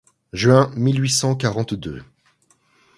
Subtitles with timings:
[0.33, 2.03] Juin mille huit cent quarante-deux.